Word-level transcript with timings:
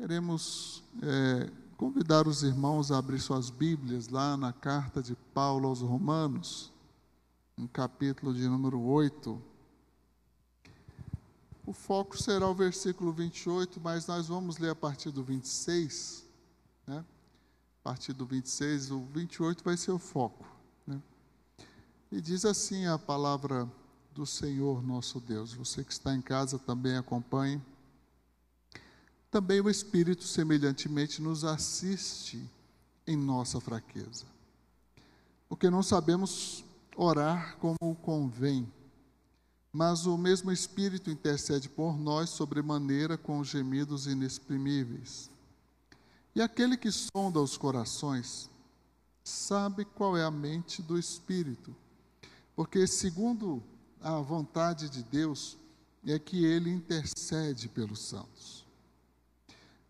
Queremos 0.00 0.82
é, 1.02 1.50
convidar 1.76 2.26
os 2.26 2.42
irmãos 2.42 2.90
a 2.90 2.96
abrir 2.96 3.20
suas 3.20 3.50
Bíblias 3.50 4.08
lá 4.08 4.34
na 4.34 4.50
carta 4.50 5.02
de 5.02 5.14
Paulo 5.14 5.68
aos 5.68 5.82
Romanos, 5.82 6.72
no 7.54 7.68
capítulo 7.68 8.32
de 8.32 8.48
número 8.48 8.80
8. 8.80 9.38
O 11.66 11.74
foco 11.74 12.16
será 12.16 12.48
o 12.48 12.54
versículo 12.54 13.12
28, 13.12 13.78
mas 13.78 14.06
nós 14.06 14.28
vamos 14.28 14.56
ler 14.56 14.70
a 14.70 14.74
partir 14.74 15.10
do 15.10 15.22
26, 15.22 16.24
né? 16.86 17.04
A 17.80 17.84
partir 17.84 18.14
do 18.14 18.24
26, 18.24 18.92
o 18.92 19.00
28 19.04 19.62
vai 19.62 19.76
ser 19.76 19.90
o 19.90 19.98
foco, 19.98 20.46
né? 20.86 20.98
E 22.10 22.22
diz 22.22 22.46
assim 22.46 22.86
a 22.86 22.98
palavra 22.98 23.70
do 24.14 24.24
Senhor 24.24 24.82
nosso 24.82 25.20
Deus. 25.20 25.52
Você 25.52 25.84
que 25.84 25.92
está 25.92 26.14
em 26.14 26.22
casa 26.22 26.58
também 26.58 26.96
acompanhe 26.96 27.60
também 29.30 29.60
o 29.60 29.70
Espírito, 29.70 30.24
semelhantemente, 30.24 31.22
nos 31.22 31.44
assiste 31.44 32.42
em 33.06 33.16
nossa 33.16 33.60
fraqueza. 33.60 34.24
Porque 35.48 35.70
não 35.70 35.82
sabemos 35.82 36.64
orar 36.96 37.56
como 37.58 37.94
convém, 38.02 38.70
mas 39.72 40.04
o 40.04 40.18
mesmo 40.18 40.50
Espírito 40.50 41.10
intercede 41.10 41.68
por 41.68 41.96
nós 41.96 42.30
sobremaneira 42.30 43.16
com 43.16 43.42
gemidos 43.44 44.06
inexprimíveis. 44.06 45.30
E 46.34 46.42
aquele 46.42 46.76
que 46.76 46.90
sonda 46.90 47.40
os 47.40 47.56
corações 47.56 48.50
sabe 49.22 49.84
qual 49.84 50.16
é 50.16 50.24
a 50.24 50.30
mente 50.30 50.82
do 50.82 50.98
Espírito, 50.98 51.74
porque, 52.56 52.86
segundo 52.86 53.62
a 54.00 54.18
vontade 54.20 54.88
de 54.88 55.02
Deus, 55.02 55.56
é 56.04 56.18
que 56.18 56.44
ele 56.44 56.70
intercede 56.70 57.68
pelos 57.68 58.00
santos. 58.00 58.59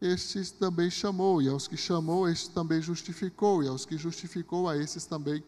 estes 0.00 0.52
também 0.52 0.90
chamou, 0.90 1.42
e 1.42 1.48
aos 1.48 1.66
que 1.66 1.76
chamou, 1.76 2.28
estes 2.28 2.48
também 2.48 2.80
justificou, 2.80 3.64
e 3.64 3.68
aos 3.68 3.84
que 3.84 3.96
justificou, 3.96 4.68
a 4.68 4.76
esses 4.76 5.04
também 5.04 5.42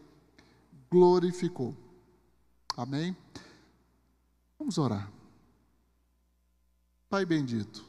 glorificou. 0.89 1.75
Amém? 2.75 3.15
Vamos 4.59 4.77
orar. 4.77 5.09
Pai 7.09 7.25
bendito, 7.25 7.83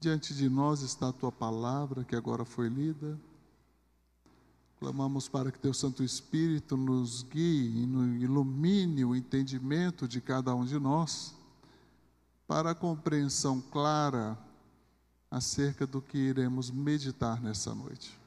diante 0.00 0.34
de 0.34 0.48
nós 0.48 0.80
está 0.80 1.08
a 1.08 1.12
tua 1.12 1.32
palavra 1.32 2.04
que 2.04 2.16
agora 2.16 2.44
foi 2.44 2.68
lida. 2.68 3.18
Clamamos 4.78 5.28
para 5.28 5.50
que 5.50 5.58
teu 5.58 5.72
Santo 5.72 6.02
Espírito 6.02 6.76
nos 6.76 7.22
guie 7.22 7.68
e 7.68 8.22
ilumine 8.22 9.04
o 9.04 9.16
entendimento 9.16 10.06
de 10.06 10.20
cada 10.20 10.54
um 10.54 10.64
de 10.64 10.78
nós, 10.78 11.34
para 12.46 12.70
a 12.70 12.74
compreensão 12.74 13.60
clara 13.60 14.45
acerca 15.30 15.86
do 15.86 16.00
que 16.00 16.18
iremos 16.18 16.70
meditar 16.70 17.40
nessa 17.40 17.74
noite. 17.74 18.18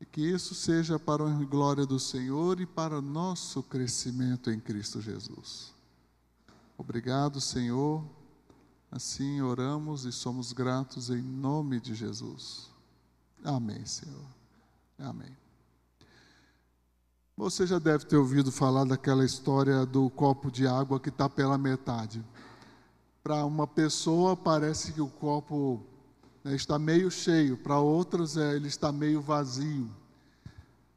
E 0.00 0.04
que 0.04 0.20
isso 0.20 0.54
seja 0.54 0.98
para 0.98 1.24
a 1.24 1.44
glória 1.44 1.86
do 1.86 1.98
Senhor 1.98 2.60
e 2.60 2.66
para 2.66 3.00
nosso 3.00 3.62
crescimento 3.62 4.50
em 4.50 4.60
Cristo 4.60 5.00
Jesus. 5.00 5.72
Obrigado, 6.76 7.40
Senhor. 7.40 8.04
Assim 8.90 9.40
oramos 9.40 10.04
e 10.04 10.12
somos 10.12 10.52
gratos 10.52 11.10
em 11.10 11.22
nome 11.22 11.80
de 11.80 11.94
Jesus. 11.94 12.70
Amém, 13.42 13.84
Senhor. 13.84 14.26
Amém. 14.98 15.36
Você 17.36 17.66
já 17.66 17.80
deve 17.80 18.06
ter 18.06 18.16
ouvido 18.16 18.52
falar 18.52 18.84
daquela 18.84 19.24
história 19.24 19.84
do 19.84 20.08
copo 20.10 20.50
de 20.50 20.66
água 20.68 21.00
que 21.00 21.08
está 21.08 21.28
pela 21.28 21.58
metade 21.58 22.24
para 23.24 23.42
uma 23.46 23.66
pessoa 23.66 24.36
parece 24.36 24.92
que 24.92 25.00
o 25.00 25.08
copo 25.08 25.82
né, 26.44 26.54
está 26.54 26.78
meio 26.78 27.10
cheio, 27.10 27.56
para 27.56 27.78
outras 27.78 28.36
é, 28.36 28.54
ele 28.54 28.68
está 28.68 28.92
meio 28.92 29.22
vazio. 29.22 29.90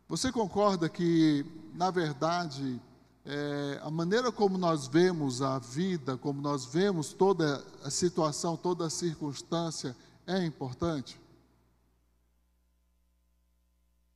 Você 0.10 0.30
concorda 0.30 0.90
que, 0.90 1.46
na 1.74 1.90
verdade, 1.90 2.82
é, 3.26 3.80
a 3.82 3.90
maneira 3.90 4.30
como 4.30 4.58
nós 4.58 4.88
vemos 4.88 5.42
a 5.42 5.58
vida, 5.58 6.18
como 6.18 6.42
nós 6.42 6.66
vemos 6.66 7.14
toda 7.14 7.66
a 7.82 7.90
situação, 7.90 8.58
toda 8.58 8.88
a 8.88 8.90
circunstância, 8.90 9.96
é 10.28 10.46
importante? 10.46 11.18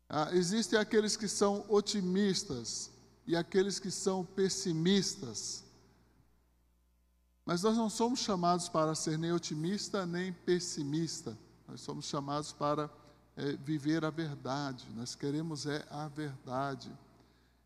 Ah, 0.09 0.31
existem 0.33 0.77
aqueles 0.77 1.15
que 1.15 1.29
são 1.29 1.63
otimistas 1.69 2.91
e 3.25 3.37
aqueles 3.37 3.79
que 3.79 3.89
são 3.89 4.25
pessimistas. 4.25 5.63
Mas 7.51 7.63
nós 7.63 7.75
não 7.75 7.89
somos 7.89 8.21
chamados 8.21 8.69
para 8.69 8.95
ser 8.95 9.19
nem 9.19 9.33
otimista 9.33 10.05
nem 10.05 10.31
pessimista. 10.31 11.37
Nós 11.67 11.81
somos 11.81 12.05
chamados 12.05 12.53
para 12.53 12.89
é, 13.35 13.57
viver 13.57 14.05
a 14.05 14.09
verdade. 14.09 14.87
Nós 14.95 15.15
queremos 15.15 15.65
é 15.65 15.85
a 15.91 16.07
verdade. 16.07 16.89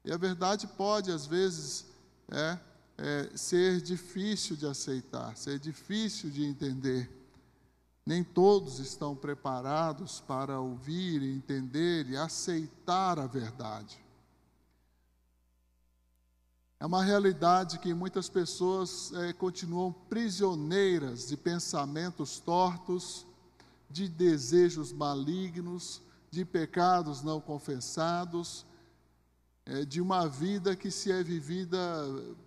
E 0.03 0.11
a 0.11 0.17
verdade 0.17 0.65
pode, 0.65 1.11
às 1.11 1.27
vezes, 1.27 1.85
é, 2.31 2.57
é, 2.97 3.37
ser 3.37 3.79
difícil 3.79 4.55
de 4.55 4.65
aceitar, 4.65 5.37
ser 5.37 5.59
difícil 5.59 6.31
de 6.31 6.43
entender. 6.43 7.07
Nem 8.03 8.23
todos 8.23 8.79
estão 8.79 9.15
preparados 9.15 10.19
para 10.19 10.59
ouvir, 10.59 11.21
entender 11.21 12.09
e 12.09 12.17
aceitar 12.17 13.19
a 13.19 13.27
verdade. 13.27 14.03
É 16.79 16.85
uma 16.85 17.03
realidade 17.03 17.79
que 17.79 17.93
muitas 17.93 18.27
pessoas 18.27 19.11
é, 19.13 19.33
continuam 19.33 19.93
prisioneiras 19.93 21.27
de 21.27 21.37
pensamentos 21.37 22.39
tortos, 22.39 23.25
de 23.89 24.09
desejos 24.09 24.91
malignos, 24.91 26.01
de 26.29 26.43
pecados 26.43 27.21
não 27.21 27.39
confessados, 27.39 28.65
é, 29.65 29.85
de 29.85 30.01
uma 30.01 30.27
vida 30.27 30.75
que 30.75 30.91
se 30.91 31.11
é 31.11 31.23
vivida 31.23 31.79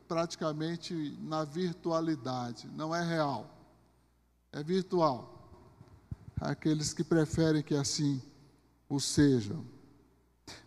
praticamente 0.07 1.17
na 1.21 1.45
virtualidade, 1.45 2.69
não 2.77 2.95
é 2.95 3.03
real, 3.03 3.51
é 4.53 4.63
virtual. 4.63 5.35
Aqueles 6.41 6.93
que 6.93 7.03
preferem 7.03 7.63
que 7.63 7.75
assim 7.75 8.23
o 8.89 9.01
sejam. 9.01 9.65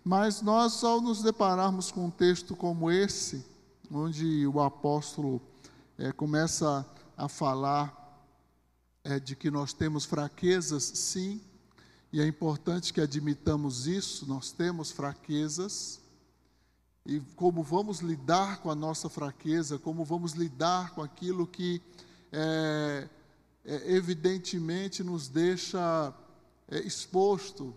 Mas 0.03 0.41
nós, 0.41 0.83
ao 0.83 0.99
nos 0.99 1.23
depararmos 1.23 1.91
com 1.91 2.07
um 2.07 2.11
texto 2.11 2.55
como 2.55 2.91
esse, 2.91 3.50
onde 3.93 4.47
o 4.47 4.61
apóstolo 4.61 5.41
é, 5.97 6.11
começa 6.13 6.85
a 7.17 7.27
falar 7.27 8.25
é, 9.03 9.19
de 9.19 9.35
que 9.35 9.51
nós 9.51 9.73
temos 9.73 10.05
fraquezas, 10.05 10.83
sim, 10.83 11.41
e 12.13 12.21
é 12.21 12.25
importante 12.25 12.93
que 12.93 13.01
admitamos 13.01 13.87
isso, 13.87 14.25
nós 14.25 14.51
temos 14.51 14.91
fraquezas, 14.91 15.99
e 17.05 17.19
como 17.35 17.63
vamos 17.63 17.99
lidar 17.99 18.61
com 18.61 18.71
a 18.71 18.75
nossa 18.75 19.09
fraqueza, 19.09 19.77
como 19.77 20.05
vamos 20.05 20.33
lidar 20.33 20.91
com 20.91 21.01
aquilo 21.01 21.45
que 21.45 21.81
é, 22.31 23.09
é, 23.65 23.93
evidentemente 23.93 25.03
nos 25.03 25.27
deixa 25.27 26.13
é, 26.69 26.79
exposto, 26.79 27.75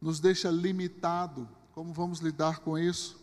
nos 0.00 0.18
deixa 0.18 0.50
limitado, 0.50 1.48
como 1.72 1.92
vamos 1.92 2.18
lidar 2.18 2.60
com 2.60 2.76
isso? 2.76 3.22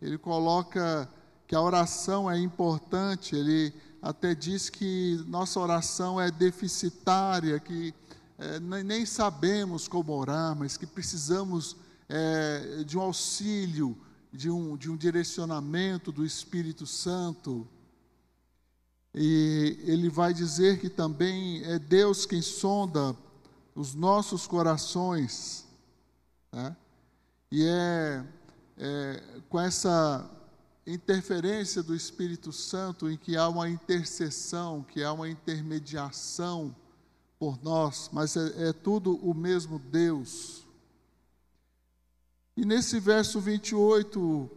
Ele 0.00 0.18
coloca 0.18 1.10
que 1.46 1.54
a 1.54 1.60
oração 1.60 2.30
é 2.30 2.38
importante, 2.38 3.36
ele 3.36 3.72
até 4.02 4.34
diz 4.34 4.68
que 4.68 5.22
nossa 5.26 5.60
oração 5.60 6.20
é 6.20 6.30
deficitária, 6.30 7.58
que 7.60 7.94
é, 8.38 8.60
nem 8.60 9.06
sabemos 9.06 9.88
como 9.88 10.12
orar, 10.12 10.56
mas 10.56 10.76
que 10.76 10.86
precisamos 10.86 11.76
é, 12.08 12.84
de 12.84 12.98
um 12.98 13.00
auxílio, 13.00 13.96
de 14.32 14.50
um, 14.50 14.76
de 14.76 14.90
um 14.90 14.96
direcionamento 14.96 16.12
do 16.12 16.24
Espírito 16.24 16.86
Santo. 16.86 17.66
E 19.14 19.78
ele 19.84 20.10
vai 20.10 20.34
dizer 20.34 20.78
que 20.78 20.90
também 20.90 21.62
é 21.64 21.78
Deus 21.78 22.26
quem 22.26 22.42
sonda 22.42 23.16
os 23.74 23.94
nossos 23.94 24.46
corações, 24.46 25.64
né? 26.52 26.76
e 27.50 27.64
é, 27.64 28.24
é 28.78 29.40
com 29.48 29.60
essa 29.60 30.30
interferência 30.86 31.82
do 31.82 31.94
Espírito 31.94 32.52
Santo 32.52 33.10
em 33.10 33.16
que 33.16 33.36
há 33.36 33.48
uma 33.48 33.68
intercessão, 33.68 34.82
que 34.84 35.02
há 35.02 35.12
uma 35.12 35.28
intermediação 35.28 36.74
por 37.38 37.62
nós, 37.62 38.08
mas 38.12 38.36
é, 38.36 38.68
é 38.68 38.72
tudo 38.72 39.16
o 39.16 39.34
mesmo 39.34 39.78
Deus. 39.78 40.64
E 42.56 42.64
nesse 42.64 42.98
verso 43.00 43.40
28, 43.40 44.50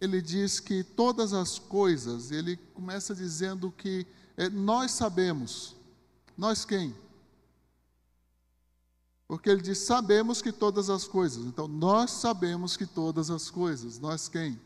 ele 0.00 0.20
diz 0.20 0.60
que 0.60 0.84
todas 0.84 1.32
as 1.32 1.58
coisas, 1.58 2.30
ele 2.30 2.56
começa 2.74 3.14
dizendo 3.14 3.70
que 3.70 4.06
é, 4.36 4.50
nós 4.50 4.90
sabemos. 4.90 5.74
Nós 6.36 6.64
quem? 6.64 6.94
Porque 9.26 9.48
ele 9.48 9.62
diz: 9.62 9.78
sabemos 9.78 10.42
que 10.42 10.52
todas 10.52 10.90
as 10.90 11.06
coisas. 11.06 11.44
Então, 11.46 11.66
nós 11.66 12.10
sabemos 12.10 12.76
que 12.76 12.86
todas 12.86 13.30
as 13.30 13.50
coisas. 13.50 13.98
Nós 13.98 14.28
quem? 14.28 14.60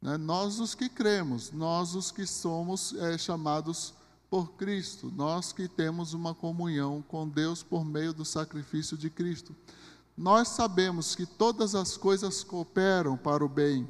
Né? 0.00 0.16
Nós 0.16 0.60
os 0.60 0.74
que 0.74 0.88
cremos, 0.88 1.50
nós 1.52 1.94
os 1.94 2.10
que 2.10 2.26
somos 2.26 2.94
é, 2.94 3.16
chamados 3.18 3.94
por 4.28 4.52
Cristo, 4.52 5.12
nós 5.14 5.52
que 5.52 5.68
temos 5.68 6.12
uma 6.12 6.34
comunhão 6.34 7.02
com 7.02 7.28
Deus 7.28 7.62
por 7.62 7.84
meio 7.84 8.12
do 8.12 8.24
sacrifício 8.24 8.96
de 8.96 9.08
Cristo. 9.08 9.54
Nós 10.16 10.48
sabemos 10.48 11.14
que 11.14 11.26
todas 11.26 11.74
as 11.74 11.96
coisas 11.96 12.42
cooperam 12.42 13.16
para 13.16 13.44
o 13.44 13.48
bem. 13.48 13.86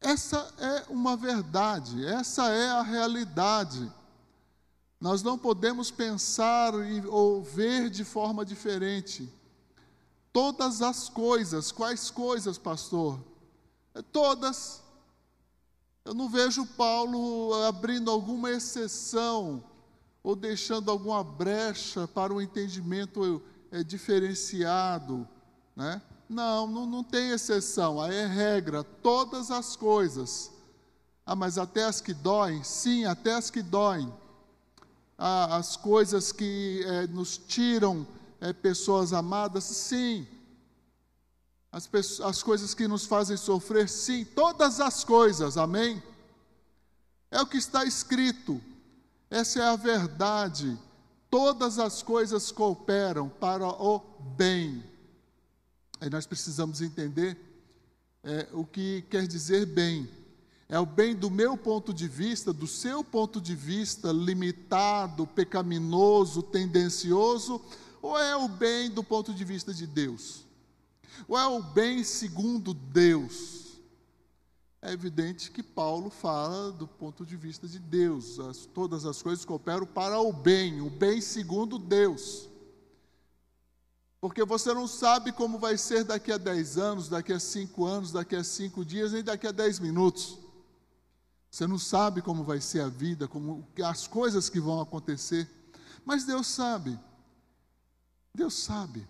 Essa 0.00 0.52
é 0.58 0.84
uma 0.90 1.16
verdade, 1.16 2.04
essa 2.04 2.48
é 2.50 2.70
a 2.70 2.82
realidade. 2.82 3.90
Nós 5.00 5.22
não 5.22 5.36
podemos 5.36 5.90
pensar 5.90 6.72
ou 7.08 7.42
ver 7.42 7.90
de 7.90 8.04
forma 8.04 8.44
diferente. 8.44 9.28
Todas 10.32 10.80
as 10.80 11.08
coisas, 11.08 11.70
quais 11.70 12.10
coisas, 12.10 12.56
pastor? 12.56 13.18
Todas. 14.00 14.82
Eu 16.04 16.14
não 16.14 16.28
vejo 16.28 16.64
Paulo 16.66 17.52
abrindo 17.64 18.10
alguma 18.10 18.50
exceção 18.50 19.62
ou 20.22 20.34
deixando 20.34 20.90
alguma 20.90 21.22
brecha 21.22 22.08
para 22.08 22.32
um 22.32 22.40
entendimento 22.40 23.42
é, 23.70 23.82
diferenciado, 23.82 25.28
né? 25.76 26.00
Não, 26.28 26.66
não, 26.66 26.86
não 26.86 27.04
tem 27.04 27.30
exceção, 27.30 28.00
aí 28.00 28.14
é 28.14 28.26
regra, 28.26 28.82
todas 28.82 29.50
as 29.50 29.76
coisas. 29.76 30.50
Ah, 31.26 31.36
mas 31.36 31.58
até 31.58 31.84
as 31.84 32.00
que 32.00 32.14
doem? 32.14 32.64
Sim, 32.64 33.04
até 33.04 33.34
as 33.34 33.50
que 33.50 33.62
doem. 33.62 34.12
Ah, 35.18 35.56
as 35.56 35.76
coisas 35.76 36.32
que 36.32 36.82
é, 36.86 37.06
nos 37.06 37.36
tiram 37.36 38.06
é, 38.40 38.52
pessoas 38.52 39.12
amadas? 39.12 39.64
Sim 39.64 40.26
as, 41.72 41.86
pessoas, 41.86 42.28
as 42.28 42.42
coisas 42.42 42.74
que 42.74 42.86
nos 42.86 43.06
fazem 43.06 43.36
sofrer, 43.36 43.88
sim, 43.88 44.24
todas 44.24 44.78
as 44.78 45.02
coisas, 45.02 45.56
amém? 45.56 46.02
É 47.30 47.40
o 47.40 47.46
que 47.46 47.56
está 47.56 47.84
escrito, 47.84 48.60
essa 49.30 49.60
é 49.60 49.64
a 49.66 49.76
verdade. 49.76 50.78
Todas 51.30 51.78
as 51.78 52.02
coisas 52.02 52.52
cooperam 52.52 53.30
para 53.30 53.66
o 53.66 54.00
bem. 54.36 54.84
Aí 55.98 56.10
nós 56.10 56.26
precisamos 56.26 56.82
entender 56.82 57.38
é, 58.22 58.46
o 58.52 58.66
que 58.66 59.00
quer 59.08 59.26
dizer 59.26 59.64
bem. 59.64 60.06
É 60.68 60.78
o 60.78 60.84
bem 60.84 61.14
do 61.14 61.30
meu 61.30 61.56
ponto 61.56 61.94
de 61.94 62.06
vista, 62.06 62.52
do 62.52 62.66
seu 62.66 63.02
ponto 63.02 63.40
de 63.40 63.54
vista, 63.54 64.12
limitado, 64.12 65.26
pecaminoso, 65.26 66.42
tendencioso, 66.42 67.58
ou 68.02 68.18
é 68.18 68.36
o 68.36 68.48
bem 68.48 68.90
do 68.90 69.02
ponto 69.02 69.32
de 69.32 69.44
vista 69.44 69.72
de 69.72 69.86
Deus? 69.86 70.44
Ou 71.28 71.38
é 71.38 71.46
o 71.46 71.62
bem 71.62 72.02
segundo 72.04 72.74
Deus? 72.74 73.62
É 74.80 74.92
evidente 74.92 75.50
que 75.50 75.62
Paulo 75.62 76.10
fala 76.10 76.72
do 76.72 76.88
ponto 76.88 77.24
de 77.24 77.36
vista 77.36 77.68
de 77.68 77.78
Deus. 77.78 78.40
As, 78.40 78.66
todas 78.66 79.06
as 79.06 79.22
coisas 79.22 79.44
cooperam 79.44 79.86
para 79.86 80.20
o 80.20 80.32
bem, 80.32 80.80
o 80.80 80.90
bem 80.90 81.20
segundo 81.20 81.78
Deus. 81.78 82.48
Porque 84.20 84.44
você 84.44 84.74
não 84.74 84.88
sabe 84.88 85.32
como 85.32 85.58
vai 85.58 85.78
ser 85.78 86.04
daqui 86.04 86.32
a 86.32 86.36
10 86.36 86.78
anos, 86.78 87.08
daqui 87.08 87.32
a 87.32 87.38
5 87.38 87.84
anos, 87.84 88.12
daqui 88.12 88.34
a 88.34 88.42
5 88.42 88.84
dias, 88.84 89.12
nem 89.12 89.22
daqui 89.22 89.46
a 89.46 89.52
10 89.52 89.78
minutos. 89.78 90.38
Você 91.50 91.66
não 91.66 91.78
sabe 91.78 92.22
como 92.22 92.42
vai 92.42 92.60
ser 92.60 92.80
a 92.80 92.88
vida, 92.88 93.28
como 93.28 93.68
as 93.84 94.06
coisas 94.06 94.48
que 94.48 94.58
vão 94.58 94.80
acontecer. 94.80 95.48
Mas 96.04 96.24
Deus 96.24 96.46
sabe. 96.46 96.98
Deus 98.34 98.54
sabe. 98.54 99.06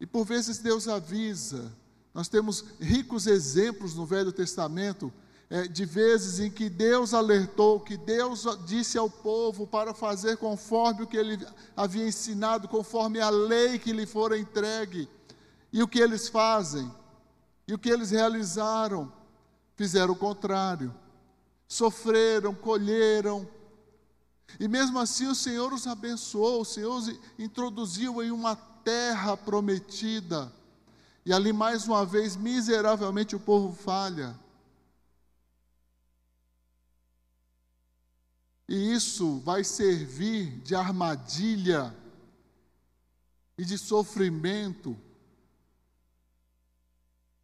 E 0.00 0.06
por 0.06 0.24
vezes 0.24 0.58
Deus 0.58 0.88
avisa. 0.88 1.72
Nós 2.12 2.28
temos 2.28 2.64
ricos 2.80 3.26
exemplos 3.26 3.94
no 3.94 4.06
Velho 4.06 4.32
Testamento 4.32 5.12
é, 5.48 5.68
de 5.68 5.84
vezes 5.84 6.40
em 6.40 6.50
que 6.50 6.68
Deus 6.68 7.14
alertou, 7.14 7.78
que 7.78 7.96
Deus 7.96 8.44
disse 8.66 8.98
ao 8.98 9.08
povo 9.08 9.66
para 9.66 9.94
fazer 9.94 10.36
conforme 10.38 11.02
o 11.02 11.06
que 11.06 11.16
ele 11.16 11.38
havia 11.76 12.06
ensinado, 12.06 12.68
conforme 12.68 13.20
a 13.20 13.30
lei 13.30 13.78
que 13.78 13.92
lhe 13.92 14.06
fora 14.06 14.38
entregue. 14.38 15.08
E 15.72 15.82
o 15.82 15.88
que 15.88 16.00
eles 16.00 16.28
fazem? 16.28 16.90
E 17.68 17.74
o 17.74 17.78
que 17.78 17.88
eles 17.88 18.10
realizaram? 18.10 19.12
Fizeram 19.76 20.14
o 20.14 20.16
contrário. 20.16 20.94
Sofreram, 21.68 22.54
colheram. 22.54 23.48
E 24.58 24.66
mesmo 24.66 24.98
assim 24.98 25.26
o 25.26 25.34
Senhor 25.34 25.72
os 25.72 25.86
abençoou, 25.86 26.62
o 26.62 26.64
Senhor 26.64 26.96
os 26.96 27.12
introduziu 27.38 28.22
em 28.22 28.30
uma 28.30 28.56
terra 28.86 29.36
prometida. 29.36 30.52
E 31.24 31.32
ali 31.32 31.52
mais 31.52 31.88
uma 31.88 32.06
vez, 32.06 32.36
miseravelmente, 32.36 33.34
o 33.34 33.40
povo 33.40 33.74
falha. 33.74 34.38
E 38.68 38.94
isso 38.94 39.40
vai 39.40 39.64
servir 39.64 40.60
de 40.60 40.76
armadilha 40.76 41.92
e 43.58 43.64
de 43.64 43.76
sofrimento 43.76 44.96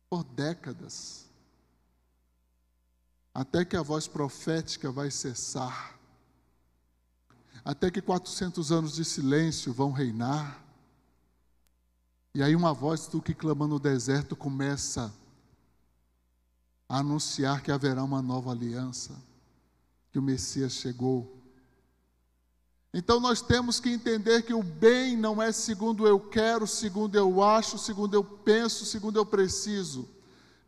por 0.09 0.23
décadas, 0.23 1.27
até 3.35 3.65
que 3.65 3.77
a 3.77 3.83
voz 3.83 4.07
profética 4.07 4.93
vai 4.93 5.11
cessar, 5.11 5.99
até 7.65 7.91
que 7.91 8.03
400 8.03 8.71
anos 8.71 8.95
de 8.95 9.05
silêncio 9.05 9.73
vão 9.73 9.91
reinar. 9.91 10.62
E 12.35 12.43
aí 12.43 12.57
uma 12.57 12.73
voz 12.73 13.07
do 13.09 13.21
que 13.21 13.35
clama 13.35 13.67
no 13.67 13.79
deserto 13.79 14.35
começa 14.35 15.13
a 16.89 16.99
anunciar 16.99 17.63
que 17.63 17.71
haverá 17.71 18.03
uma 18.03 18.23
nova 18.23 18.53
aliança, 18.53 19.15
que 20.11 20.19
o 20.19 20.23
Messias 20.23 20.73
chegou. 20.73 21.43
Então 22.95 23.21
nós 23.21 23.43
temos 23.43 23.79
que 23.79 23.91
entender 23.91 24.43
que 24.43 24.55
o 24.55 24.63
bem 24.63 25.15
não 25.15 25.43
é 25.43 25.53
segundo 25.53 26.07
eu 26.07 26.19
quero, 26.19 26.67
segundo 26.67 27.17
eu 27.17 27.43
acho, 27.43 27.77
segundo 27.79 28.15
eu 28.15 28.25
penso, 28.25 28.87
segundo 28.87 29.19
eu 29.19 29.27
preciso, 29.27 30.09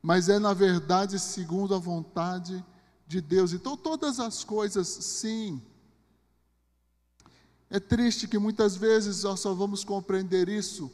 mas 0.03 0.29
é 0.29 0.39
na 0.39 0.53
verdade 0.53 1.19
segundo 1.19 1.75
a 1.75 1.79
vontade 1.79 2.63
de 3.07 3.23
Deus. 3.23 3.55
Então 3.55 3.75
todas 3.75 4.21
as 4.21 4.45
coisas, 4.45 4.87
sim. 4.87 5.63
É 7.71 7.81
triste 7.81 8.29
que 8.29 8.39
muitas 8.39 8.77
vezes 8.77 9.23
nós 9.23 9.41
só 9.41 9.55
vamos 9.55 9.83
compreender 9.83 10.51
isso 10.51 10.91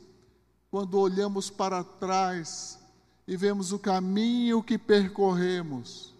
quando 0.70 0.98
olhamos 0.98 1.50
para 1.50 1.82
trás 1.82 2.78
e 3.26 3.36
vemos 3.36 3.72
o 3.72 3.78
caminho 3.78 4.62
que 4.62 4.78
percorremos 4.78 6.14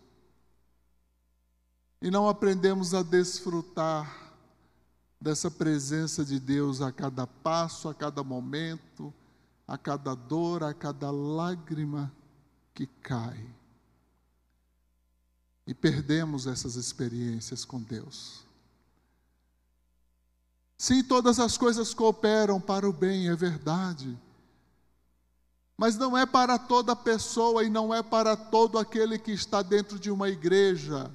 e 2.02 2.10
não 2.10 2.28
aprendemos 2.28 2.92
a 2.94 3.02
desfrutar 3.02 4.32
dessa 5.20 5.50
presença 5.50 6.24
de 6.24 6.40
Deus 6.40 6.80
a 6.80 6.90
cada 6.90 7.26
passo, 7.26 7.88
a 7.88 7.94
cada 7.94 8.24
momento, 8.24 9.12
a 9.68 9.76
cada 9.76 10.14
dor, 10.14 10.64
a 10.64 10.72
cada 10.72 11.10
lágrima 11.10 12.10
que 12.74 12.86
cai. 12.86 13.46
E 15.66 15.74
perdemos 15.74 16.46
essas 16.46 16.74
experiências 16.74 17.66
com 17.66 17.80
Deus. 17.80 18.42
Sim, 20.78 21.04
todas 21.04 21.38
as 21.38 21.58
coisas 21.58 21.92
cooperam 21.92 22.58
para 22.58 22.88
o 22.88 22.92
bem, 22.92 23.28
é 23.28 23.36
verdade 23.36 24.18
mas 25.80 25.96
não 25.96 26.14
é 26.14 26.26
para 26.26 26.58
toda 26.58 26.94
pessoa 26.94 27.64
e 27.64 27.70
não 27.70 27.94
é 27.94 28.02
para 28.02 28.36
todo 28.36 28.78
aquele 28.78 29.18
que 29.18 29.32
está 29.32 29.62
dentro 29.62 29.98
de 29.98 30.10
uma 30.10 30.28
igreja. 30.28 31.10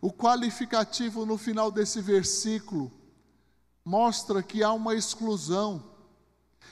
O 0.00 0.10
qualificativo 0.10 1.26
no 1.26 1.36
final 1.36 1.70
desse 1.70 2.00
versículo 2.00 2.90
mostra 3.84 4.42
que 4.42 4.62
há 4.62 4.72
uma 4.72 4.94
exclusão. 4.94 5.84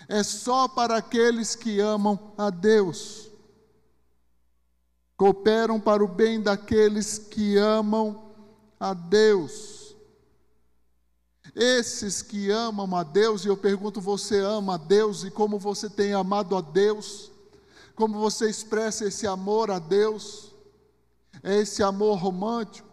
É 0.09 0.23
só 0.23 0.67
para 0.69 0.97
aqueles 0.97 1.55
que 1.55 1.81
amam 1.81 2.33
a 2.39 2.49
Deus. 2.49 3.29
Cooperam 5.19 5.79
para 5.79 6.03
o 6.03 6.09
bem 6.09 6.41
daqueles 6.41 7.19
que 7.19 7.59
amam 7.59 8.33
a 8.81 8.95
Deus. 8.95 9.78
Esses 11.55 12.23
que 12.23 12.51
amam 12.51 12.95
a 12.97 13.03
Deus, 13.03 13.45
e 13.45 13.49
eu 13.49 13.57
pergunto: 13.57 14.01
você 14.01 14.39
ama 14.41 14.75
a 14.75 14.79
Deus 14.79 15.25
e 15.25 15.31
como 15.31 15.59
você 15.59 15.89
tem 15.89 16.13
amado 16.13 16.57
a 16.57 16.61
Deus? 16.61 17.31
Como 17.95 18.19
você 18.19 18.49
expressa 18.49 19.07
esse 19.07 19.27
amor 19.27 19.71
a 19.71 19.79
Deus? 19.79 20.53
É 21.43 21.57
esse 21.57 21.83
amor 21.83 22.19
romântico? 22.19 22.89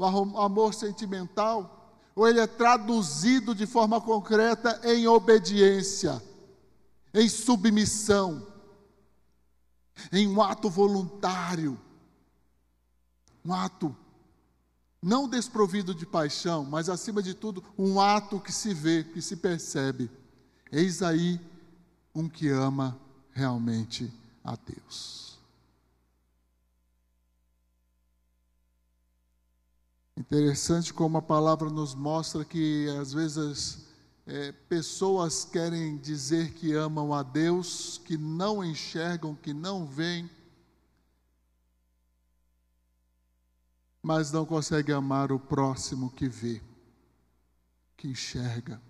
o 0.00 0.40
amor 0.40 0.72
sentimental, 0.72 1.94
ou 2.16 2.26
ele 2.26 2.40
é 2.40 2.46
traduzido 2.46 3.54
de 3.54 3.66
forma 3.66 4.00
concreta 4.00 4.80
em 4.82 5.06
obediência, 5.06 6.22
em 7.12 7.28
submissão, 7.28 8.46
em 10.10 10.26
um 10.26 10.40
ato 10.40 10.70
voluntário, 10.70 11.78
um 13.44 13.52
ato 13.52 13.94
não 15.02 15.28
desprovido 15.28 15.94
de 15.94 16.04
paixão, 16.04 16.64
mas 16.64 16.88
acima 16.88 17.22
de 17.22 17.34
tudo, 17.34 17.64
um 17.78 18.00
ato 18.00 18.38
que 18.38 18.52
se 18.52 18.74
vê, 18.74 19.02
que 19.02 19.22
se 19.22 19.36
percebe. 19.36 20.10
Eis 20.70 21.02
aí 21.02 21.40
um 22.14 22.28
que 22.28 22.48
ama 22.48 22.98
realmente 23.32 24.12
a 24.44 24.56
Deus. 24.56 25.38
Interessante 30.16 30.92
como 30.92 31.16
a 31.16 31.22
palavra 31.22 31.70
nos 31.70 31.94
mostra 31.94 32.44
que 32.44 32.86
às 33.00 33.12
vezes 33.12 33.86
é, 34.26 34.52
pessoas 34.52 35.46
querem 35.46 35.96
dizer 35.96 36.52
que 36.52 36.74
amam 36.74 37.14
a 37.14 37.22
Deus, 37.22 37.98
que 38.04 38.18
não 38.18 38.62
enxergam, 38.62 39.34
que 39.34 39.54
não 39.54 39.86
veem, 39.86 40.30
mas 44.02 44.32
não 44.32 44.46
conseguem 44.46 44.94
amar 44.94 45.32
o 45.32 45.38
próximo 45.38 46.10
que 46.10 46.28
vê, 46.28 46.62
que 47.96 48.08
enxerga, 48.08 48.80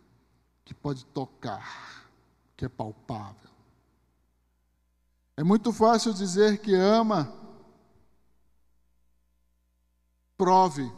que 0.64 0.72
pode 0.72 1.04
tocar, 1.06 2.10
que 2.56 2.64
é 2.64 2.68
palpável. 2.68 3.50
É 5.36 5.42
muito 5.42 5.72
fácil 5.72 6.12
dizer 6.12 6.58
que 6.58 6.74
ama, 6.74 7.32
prove 10.36 10.90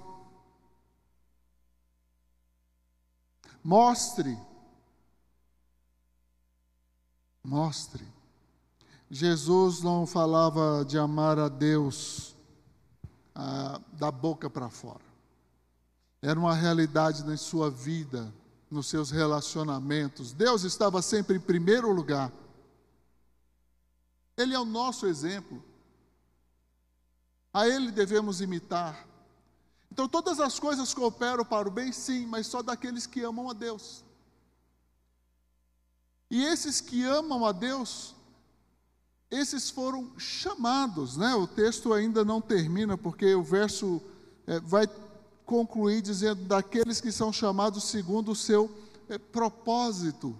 Mostre. 3.63 4.37
Mostre. 7.45 8.07
Jesus 9.11 9.83
não 9.83 10.07
falava 10.07 10.85
de 10.85 10.99
amar 10.99 11.39
a 11.39 11.49
Deus 11.49 12.32
ah, 13.45 13.81
da 13.95 14.09
boca 14.09 14.49
para 14.49 14.71
fora. 14.71 15.03
Era 16.23 16.39
uma 16.39 16.55
realidade 16.55 17.25
na 17.25 17.37
sua 17.37 17.69
vida, 17.69 18.33
nos 18.71 18.87
seus 18.87 19.11
relacionamentos. 19.11 20.33
Deus 20.33 20.63
estava 20.63 21.03
sempre 21.03 21.39
em 21.39 21.41
primeiro 21.41 21.91
lugar. 21.91 22.31
Ele 24.37 24.55
é 24.55 24.59
o 24.61 24.65
nosso 24.65 25.07
exemplo. 25.07 25.61
A 27.53 27.67
Ele 27.67 27.91
devemos 27.91 28.41
imitar. 28.41 29.09
Então, 29.91 30.09
todas 30.09 30.39
as 30.39 30.61
coisas 30.61 30.95
cooperam 30.95 31.45
para 31.45 31.67
o 31.67 31.71
bem, 31.71 31.91
sim, 31.91 32.25
mas 32.27 32.47
só 32.47 32.63
daqueles 32.63 33.09
que 33.09 33.23
amam 33.23 33.51
a 33.51 33.53
Deus. 33.53 34.05
E 36.31 36.45
esses 36.45 36.81
que 36.81 37.05
amam 37.05 37.45
a 37.45 37.51
Deus, 37.51 38.15
esses 39.33 39.71
foram 39.71 40.13
chamados, 40.19 41.17
né? 41.17 41.35
O 41.35 41.47
texto 41.47 41.93
ainda 41.95 42.23
não 42.23 42.41
termina, 42.41 42.99
porque 42.99 43.35
o 43.35 43.43
verso 43.43 44.01
é, 44.47 44.61
vai 44.61 44.87
concluir 45.47 46.03
dizendo: 46.03 46.45
daqueles 46.45 47.01
que 47.01 47.11
são 47.11 47.33
chamados 47.33 47.85
segundo 47.85 48.33
o 48.33 48.37
seu 48.37 48.71
é, 49.09 49.17
propósito. 49.17 50.37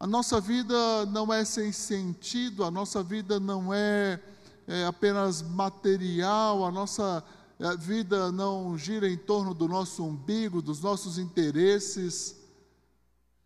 A 0.00 0.06
nossa 0.06 0.40
vida 0.40 1.06
não 1.06 1.32
é 1.32 1.44
sem 1.44 1.70
sentido, 1.70 2.64
a 2.64 2.70
nossa 2.70 3.02
vida 3.02 3.38
não 3.38 3.72
é 3.72 4.18
é, 4.66 4.86
apenas 4.86 5.42
material, 5.42 6.64
a 6.64 6.70
nossa 6.70 7.22
a 7.60 7.76
vida 7.76 8.32
não 8.32 8.76
gira 8.76 9.08
em 9.08 9.16
torno 9.16 9.54
do 9.54 9.68
nosso 9.68 10.02
umbigo, 10.04 10.60
dos 10.60 10.80
nossos 10.80 11.18
interesses. 11.18 12.43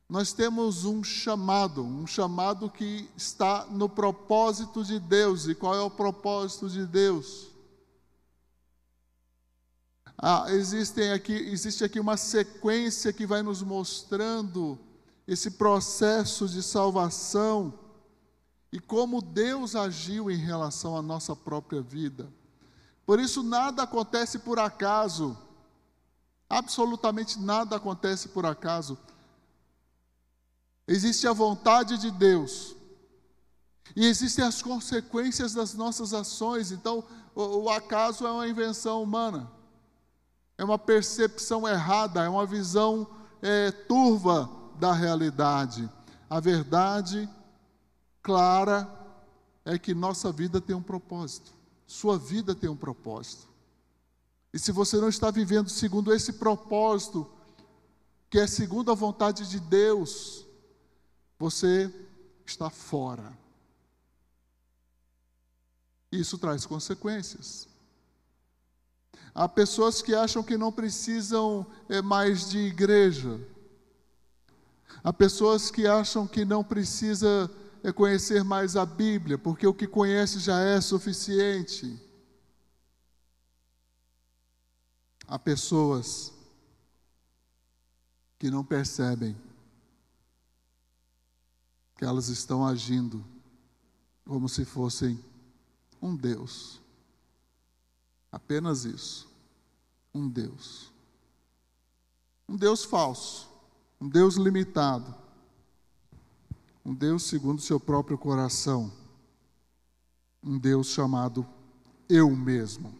Nós 0.08 0.32
temos 0.32 0.86
um 0.86 1.04
chamado, 1.04 1.84
um 1.84 2.06
chamado 2.06 2.70
que 2.70 3.10
está 3.14 3.66
no 3.66 3.88
propósito 3.90 4.82
de 4.82 4.98
Deus. 4.98 5.46
E 5.46 5.54
qual 5.54 5.74
é 5.74 5.80
o 5.82 5.90
propósito 5.90 6.70
de 6.70 6.86
Deus? 6.86 7.48
Ah, 10.16 10.46
existem 10.48 11.12
aqui, 11.12 11.32
existe 11.32 11.84
aqui 11.84 12.00
uma 12.00 12.16
sequência 12.16 13.12
que 13.12 13.26
vai 13.26 13.42
nos 13.42 13.62
mostrando 13.62 14.78
esse 15.26 15.52
processo 15.52 16.48
de 16.48 16.62
salvação 16.62 17.78
e 18.72 18.80
como 18.80 19.22
Deus 19.22 19.76
agiu 19.76 20.30
em 20.30 20.36
relação 20.36 20.96
à 20.96 21.02
nossa 21.02 21.36
própria 21.36 21.82
vida. 21.82 22.32
Por 23.06 23.20
isso, 23.20 23.42
nada 23.42 23.82
acontece 23.82 24.38
por 24.38 24.58
acaso, 24.58 25.36
absolutamente 26.48 27.38
nada 27.38 27.76
acontece 27.76 28.28
por 28.28 28.44
acaso. 28.44 28.98
Existe 30.88 31.28
a 31.28 31.34
vontade 31.34 31.98
de 31.98 32.10
Deus, 32.10 32.74
e 33.94 34.06
existem 34.06 34.44
as 34.44 34.62
consequências 34.62 35.52
das 35.52 35.74
nossas 35.74 36.14
ações. 36.14 36.72
Então, 36.72 37.04
o, 37.34 37.64
o 37.64 37.70
acaso 37.70 38.26
é 38.26 38.30
uma 38.30 38.48
invenção 38.48 39.02
humana, 39.02 39.50
é 40.56 40.64
uma 40.64 40.78
percepção 40.78 41.68
errada, 41.68 42.22
é 42.22 42.28
uma 42.28 42.46
visão 42.46 43.06
é, 43.42 43.70
turva 43.70 44.50
da 44.78 44.92
realidade. 44.92 45.88
A 46.30 46.40
verdade 46.40 47.28
clara 48.22 48.88
é 49.66 49.78
que 49.78 49.94
nossa 49.94 50.32
vida 50.32 50.58
tem 50.58 50.74
um 50.74 50.82
propósito, 50.82 51.52
sua 51.86 52.18
vida 52.18 52.54
tem 52.54 52.70
um 52.70 52.76
propósito. 52.76 53.46
E 54.54 54.58
se 54.58 54.72
você 54.72 54.96
não 54.96 55.10
está 55.10 55.30
vivendo 55.30 55.68
segundo 55.68 56.14
esse 56.14 56.32
propósito, 56.32 57.30
que 58.30 58.38
é 58.38 58.46
segundo 58.46 58.90
a 58.90 58.94
vontade 58.94 59.48
de 59.48 59.60
Deus, 59.60 60.47
você 61.38 61.92
está 62.44 62.68
fora. 62.68 63.36
Isso 66.10 66.38
traz 66.38 66.64
consequências. 66.66 67.68
Há 69.34 69.48
pessoas 69.48 70.02
que 70.02 70.14
acham 70.14 70.42
que 70.42 70.56
não 70.56 70.72
precisam 70.72 71.66
é, 71.88 72.02
mais 72.02 72.48
de 72.48 72.58
igreja. 72.58 73.40
Há 75.04 75.12
pessoas 75.12 75.70
que 75.70 75.86
acham 75.86 76.26
que 76.26 76.44
não 76.44 76.64
precisa 76.64 77.50
é 77.82 77.92
conhecer 77.92 78.42
mais 78.42 78.74
a 78.74 78.84
Bíblia, 78.84 79.38
porque 79.38 79.66
o 79.66 79.72
que 79.72 79.86
conhece 79.86 80.40
já 80.40 80.58
é 80.60 80.80
suficiente. 80.80 82.00
Há 85.26 85.38
pessoas 85.38 86.32
que 88.38 88.50
não 88.50 88.64
percebem 88.64 89.36
que 91.98 92.04
elas 92.06 92.28
estão 92.28 92.66
agindo 92.66 93.22
como 94.24 94.48
se 94.48 94.64
fossem 94.64 95.22
um 96.00 96.16
Deus. 96.16 96.80
Apenas 98.32 98.86
isso. 98.86 99.28
Um 100.14 100.26
Deus. 100.26 100.90
Um 102.48 102.56
Deus 102.56 102.84
falso. 102.84 103.50
Um 104.00 104.08
Deus 104.08 104.36
limitado 104.36 105.28
um 106.88 106.94
Deus 106.94 107.24
segundo 107.24 107.60
seu 107.60 107.78
próprio 107.78 108.16
coração, 108.16 108.90
um 110.42 110.58
Deus 110.58 110.86
chamado 110.86 111.46
Eu 112.08 112.30
mesmo. 112.30 112.94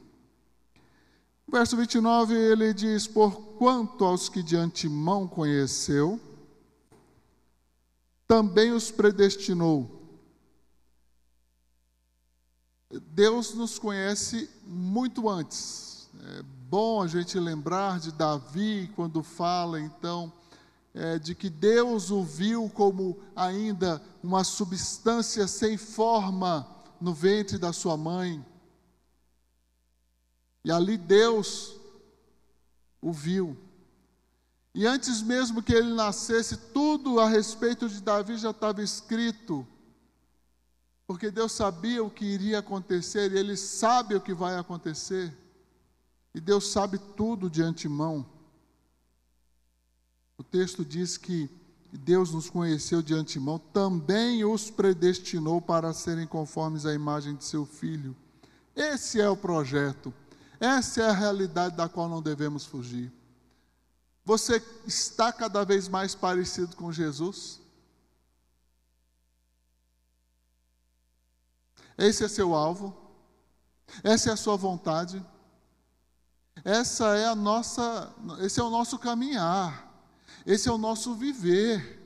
Verso 1.51 1.75
29 1.75 2.35
ele 2.35 2.75
diz: 2.75 3.07
Por 3.07 3.41
quanto 3.57 4.05
aos 4.05 4.29
que 4.29 4.43
de 4.43 4.57
antemão 4.57 5.27
conheceu, 5.27 6.21
também 8.29 8.73
os 8.73 8.91
predestinou. 8.91 9.99
Deus 12.91 13.55
nos 13.55 13.79
conhece 13.79 14.51
muito 14.65 15.29
antes. 15.29 16.11
É 16.23 16.43
bom 16.43 17.03
a 17.03 17.07
gente 17.07 17.39
lembrar 17.41 17.99
de 17.99 18.13
Davi 18.13 18.93
quando 18.95 19.23
fala 19.23 19.81
então 19.81 20.31
é, 20.93 21.19
de 21.19 21.35
que 21.35 21.49
Deus 21.49 22.11
o 22.11 22.23
viu 22.23 22.69
como 22.69 23.19
ainda 23.35 24.03
uma 24.23 24.45
substância 24.45 25.47
sem 25.47 25.79
forma 25.79 26.69
no 27.01 27.15
ventre 27.15 27.57
da 27.57 27.73
sua 27.73 27.97
mãe. 27.97 28.45
E 30.65 30.71
ali 30.71 30.99
Deus 30.99 31.77
o 33.01 33.11
viu. 33.11 33.57
E 34.75 34.87
antes 34.87 35.23
mesmo 35.23 35.63
que 35.63 35.73
ele 35.73 35.93
nascesse, 35.93 36.57
tudo 36.57 37.19
a 37.19 37.29
respeito 37.29 37.89
de 37.89 38.01
Davi 38.01 38.37
já 38.37 38.51
estava 38.51 38.83
escrito. 38.83 39.67
Porque 41.07 41.31
Deus 41.31 41.53
sabia 41.53 42.05
o 42.05 42.11
que 42.11 42.25
iria 42.25 42.59
acontecer 42.59 43.33
e 43.33 43.39
ele 43.39 43.57
sabe 43.57 44.15
o 44.15 44.21
que 44.21 44.35
vai 44.35 44.57
acontecer. 44.57 45.37
E 46.35 46.41
Deus 46.41 46.69
sabe 46.69 46.99
tudo 47.17 47.49
de 47.49 47.63
antemão. 47.63 48.25
O 50.37 50.45
texto 50.45 50.85
diz 50.85 51.17
que 51.17 51.51
Deus 51.93 52.33
nos 52.33 52.51
conheceu 52.51 53.01
de 53.01 53.15
antemão, 53.15 53.59
também 53.59 54.45
os 54.45 54.71
predestinou 54.71 55.61
para 55.61 55.93
serem 55.93 56.27
conformes 56.27 56.85
à 56.85 56.93
imagem 56.93 57.35
de 57.35 57.45
seu 57.45 57.65
filho, 57.65 58.15
Esse 58.77 59.21
é 59.21 59.29
o 59.29 59.37
projeto. 59.37 60.15
Essa 60.61 61.03
é 61.03 61.09
a 61.09 61.13
realidade 61.13 61.77
da 61.77 61.89
qual 61.89 62.09
não 62.09 62.23
devemos 62.23 62.65
fugir. 62.65 63.11
Você 64.29 64.63
está 64.87 65.33
cada 65.33 65.65
vez 65.65 65.89
mais 65.89 66.15
parecido 66.15 66.77
com 66.77 66.93
Jesus? 66.93 67.63
Esse 71.97 72.27
é 72.27 72.29
seu 72.29 72.55
alvo? 72.55 72.95
Essa 74.05 74.29
é 74.29 74.33
a 74.35 74.37
sua 74.37 74.55
vontade? 74.55 75.25
Essa 76.63 77.17
é 77.17 77.25
a 77.25 77.35
nossa, 77.35 78.15
esse 78.41 78.61
é 78.61 78.63
o 78.63 78.69
nosso 78.69 78.99
caminhar. 78.99 79.91
Esse 80.45 80.69
é 80.69 80.73
o 80.73 80.77
nosso 80.77 81.15
viver. 81.15 81.99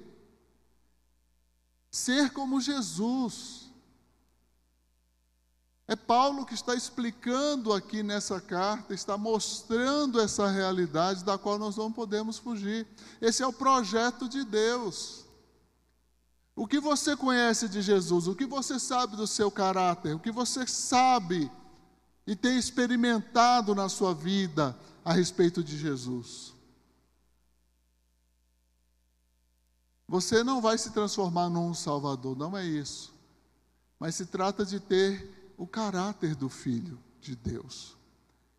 Ser 1.91 2.33
como 2.33 2.61
Jesus. 2.61 3.62
É 5.93 5.97
Paulo 5.97 6.47
que 6.47 6.55
está 6.55 6.75
explicando 6.75 7.71
aqui 7.71 8.03
nessa 8.03 8.41
carta, 8.41 8.95
está 8.95 9.19
mostrando 9.19 10.19
essa 10.19 10.49
realidade 10.49 11.23
da 11.23 11.37
qual 11.37 11.59
nós 11.59 11.77
não 11.77 11.93
podemos 11.93 12.39
fugir. 12.39 12.87
Esse 13.21 13.43
é 13.43 13.47
o 13.47 13.53
projeto 13.53 14.27
de 14.27 14.43
Deus. 14.43 15.27
O 16.57 16.67
que 16.67 16.81
você 16.81 17.15
conhece 17.15 17.69
de 17.69 17.83
Jesus? 17.83 18.27
O 18.27 18.35
que 18.35 18.47
você 18.47 18.79
sabe 18.79 19.17
do 19.17 19.27
seu 19.27 19.51
caráter? 19.51 20.15
O 20.15 20.19
que 20.19 20.33
você 20.33 20.67
sabe 20.67 21.53
e 22.27 22.35
tem 22.35 22.57
experimentado 22.57 23.75
na 23.75 23.91
sua 23.91 24.15
vida 24.15 24.75
a 25.05 25.13
respeito 25.13 25.63
de 25.63 25.77
Jesus? 25.77 26.55
Você 30.09 30.43
não 30.43 30.63
vai 30.63 30.79
se 30.79 30.91
transformar 30.93 31.51
num 31.51 31.75
Salvador, 31.75 32.35
não 32.35 32.57
é 32.57 32.65
isso. 32.65 33.13
Mas 33.99 34.15
se 34.15 34.25
trata 34.25 34.65
de 34.65 34.81
ter 34.81 35.42
o 35.63 35.67
caráter 35.69 36.35
do 36.35 36.49
Filho 36.49 36.99
de 37.21 37.37
Deus, 37.37 37.97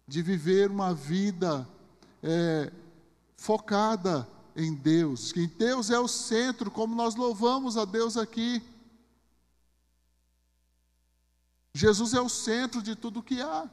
de 0.07 0.21
viver 0.21 0.71
uma 0.71 0.93
vida 0.93 1.67
é, 2.23 2.71
focada 3.35 4.25
em 4.55 4.73
Deus, 4.73 5.33
que 5.33 5.45
Deus 5.45 5.89
é 5.89 5.99
o 5.99 6.07
centro, 6.07 6.71
como 6.71 6.95
nós 6.95 7.15
louvamos 7.15 7.75
a 7.75 7.83
Deus 7.83 8.15
aqui. 8.15 8.63
Jesus 11.73 12.13
é 12.13 12.21
o 12.21 12.29
centro 12.29 12.81
de 12.81 12.95
tudo 12.95 13.21
que 13.21 13.41
há. 13.41 13.69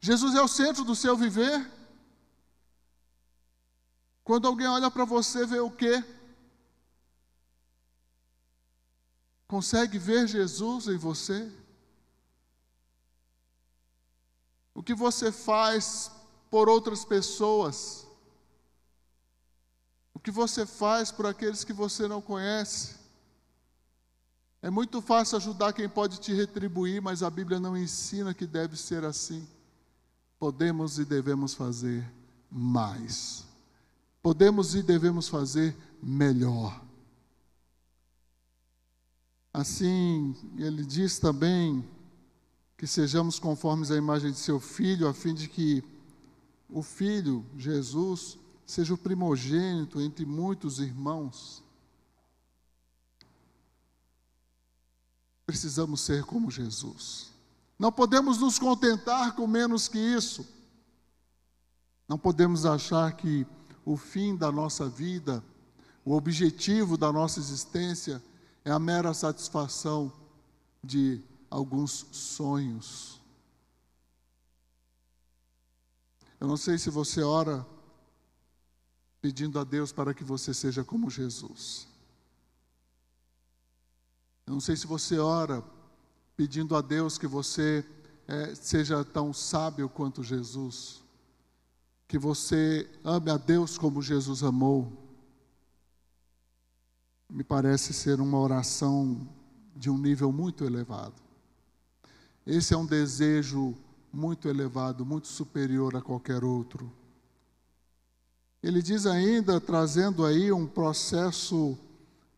Jesus 0.00 0.36
é 0.36 0.40
o 0.40 0.46
centro 0.46 0.84
do 0.84 0.94
seu 0.94 1.16
viver. 1.16 1.68
Quando 4.22 4.46
alguém 4.46 4.68
olha 4.68 4.88
para 4.88 5.04
você, 5.04 5.44
vê 5.44 5.58
o 5.58 5.68
quê? 5.68 6.04
Consegue 9.48 9.98
ver 9.98 10.28
Jesus 10.28 10.86
em 10.86 10.96
você? 10.96 11.59
O 14.80 14.82
que 14.82 14.94
você 14.94 15.30
faz 15.30 16.10
por 16.50 16.66
outras 16.66 17.04
pessoas? 17.04 18.06
O 20.14 20.18
que 20.18 20.30
você 20.30 20.64
faz 20.64 21.12
por 21.12 21.26
aqueles 21.26 21.64
que 21.64 21.72
você 21.74 22.08
não 22.08 22.22
conhece? 22.22 22.94
É 24.62 24.70
muito 24.70 25.02
fácil 25.02 25.36
ajudar 25.36 25.74
quem 25.74 25.86
pode 25.86 26.18
te 26.18 26.32
retribuir, 26.32 27.02
mas 27.02 27.22
a 27.22 27.28
Bíblia 27.28 27.60
não 27.60 27.76
ensina 27.76 28.32
que 28.32 28.46
deve 28.46 28.74
ser 28.74 29.04
assim. 29.04 29.46
Podemos 30.38 30.98
e 30.98 31.04
devemos 31.04 31.52
fazer 31.52 32.10
mais. 32.50 33.44
Podemos 34.22 34.74
e 34.74 34.82
devemos 34.82 35.28
fazer 35.28 35.76
melhor. 36.02 36.82
Assim, 39.52 40.34
ele 40.56 40.86
diz 40.86 41.18
também 41.18 41.86
que 42.80 42.86
sejamos 42.86 43.38
conformes 43.38 43.90
à 43.90 43.96
imagem 43.96 44.32
de 44.32 44.38
seu 44.38 44.58
filho, 44.58 45.06
a 45.06 45.12
fim 45.12 45.34
de 45.34 45.46
que 45.46 45.84
o 46.66 46.82
filho, 46.82 47.44
Jesus, 47.58 48.38
seja 48.64 48.94
o 48.94 48.96
primogênito 48.96 50.00
entre 50.00 50.24
muitos 50.24 50.78
irmãos. 50.78 51.62
Precisamos 55.44 56.00
ser 56.00 56.24
como 56.24 56.50
Jesus. 56.50 57.30
Não 57.78 57.92
podemos 57.92 58.38
nos 58.38 58.58
contentar 58.58 59.36
com 59.36 59.46
menos 59.46 59.86
que 59.86 59.98
isso. 59.98 60.48
Não 62.08 62.18
podemos 62.18 62.64
achar 62.64 63.14
que 63.14 63.46
o 63.84 63.94
fim 63.94 64.34
da 64.34 64.50
nossa 64.50 64.88
vida, 64.88 65.44
o 66.02 66.14
objetivo 66.14 66.96
da 66.96 67.12
nossa 67.12 67.40
existência, 67.40 68.22
é 68.64 68.70
a 68.70 68.78
mera 68.78 69.12
satisfação 69.12 70.10
de 70.82 71.22
alguns 71.50 72.06
sonhos. 72.12 73.20
Eu 76.38 76.46
não 76.46 76.56
sei 76.56 76.78
se 76.78 76.88
você 76.88 77.22
ora 77.22 77.66
pedindo 79.20 79.58
a 79.58 79.64
Deus 79.64 79.92
para 79.92 80.14
que 80.14 80.24
você 80.24 80.54
seja 80.54 80.82
como 80.82 81.10
Jesus. 81.10 81.86
Eu 84.46 84.54
não 84.54 84.60
sei 84.60 84.76
se 84.76 84.86
você 84.86 85.18
ora 85.18 85.62
pedindo 86.36 86.74
a 86.74 86.80
Deus 86.80 87.18
que 87.18 87.26
você 87.26 87.84
é, 88.26 88.54
seja 88.54 89.04
tão 89.04 89.32
sábio 89.32 89.88
quanto 89.88 90.22
Jesus, 90.22 91.02
que 92.08 92.18
você 92.18 92.88
ame 93.04 93.30
a 93.30 93.36
Deus 93.36 93.76
como 93.76 94.00
Jesus 94.00 94.42
amou. 94.42 94.90
Me 97.28 97.44
parece 97.44 97.92
ser 97.92 98.20
uma 98.20 98.38
oração 98.38 99.28
de 99.76 99.90
um 99.90 99.98
nível 99.98 100.32
muito 100.32 100.64
elevado. 100.64 101.29
Esse 102.50 102.74
é 102.74 102.76
um 102.76 102.84
desejo 102.84 103.76
muito 104.12 104.48
elevado, 104.48 105.06
muito 105.06 105.28
superior 105.28 105.94
a 105.94 106.02
qualquer 106.02 106.42
outro. 106.42 106.90
Ele 108.60 108.82
diz 108.82 109.06
ainda, 109.06 109.60
trazendo 109.60 110.26
aí 110.26 110.50
um 110.50 110.66
processo 110.66 111.78